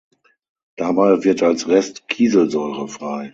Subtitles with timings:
[0.77, 3.29] Dabei wird als Rest Kieselsäure frei.